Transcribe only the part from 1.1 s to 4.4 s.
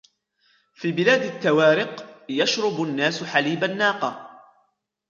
التوارق، يشرب الناس حليب الناقة.